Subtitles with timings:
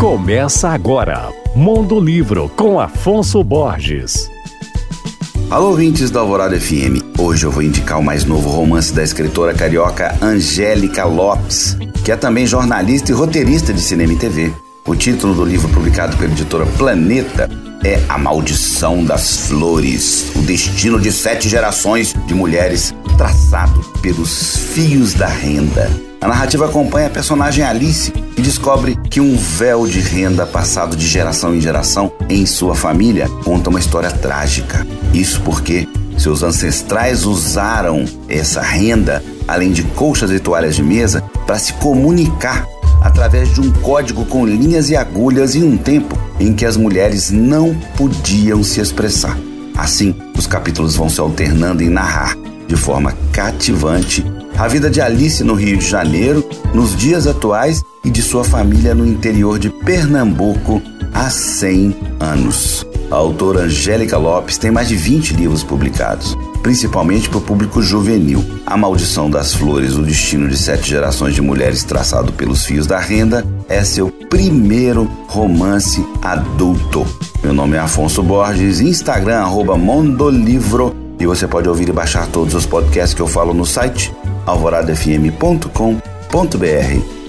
[0.00, 4.30] Começa agora, Mundo Livro com Afonso Borges.
[5.50, 7.18] Alô, ouvintes da Alvorada FM.
[7.18, 12.16] Hoje eu vou indicar o mais novo romance da escritora carioca Angélica Lopes, que é
[12.16, 14.54] também jornalista e roteirista de cinema e TV.
[14.86, 17.50] O título do livro, publicado pela editora Planeta,
[17.84, 25.12] é A Maldição das Flores, o destino de sete gerações de mulheres traçado pelos fios
[25.12, 26.09] da renda.
[26.20, 31.06] A narrativa acompanha a personagem Alice, que descobre que um véu de renda passado de
[31.06, 34.86] geração em geração em sua família conta uma história trágica.
[35.14, 41.58] Isso porque seus ancestrais usaram essa renda, além de colchas e toalhas de mesa, para
[41.58, 42.68] se comunicar
[43.00, 47.30] através de um código com linhas e agulhas em um tempo em que as mulheres
[47.30, 49.38] não podiam se expressar.
[49.74, 52.36] Assim, os capítulos vão se alternando em narrar
[52.68, 54.22] de forma cativante
[54.60, 58.94] a vida de Alice no Rio de Janeiro, nos dias atuais e de sua família
[58.94, 60.82] no interior de Pernambuco
[61.14, 62.86] há 100 anos.
[63.10, 68.44] A autora Angélica Lopes tem mais de 20 livros publicados, principalmente para o público juvenil.
[68.66, 72.98] A Maldição das Flores, o destino de sete gerações de mulheres traçado pelos fios da
[72.98, 77.06] renda, é seu primeiro romance adulto.
[77.42, 82.54] Meu nome é Afonso Borges, Instagram, arroba Mondolivro, e você pode ouvir e baixar todos
[82.54, 84.12] os podcasts que eu falo no site
[84.46, 87.19] alvoradafm.com.br.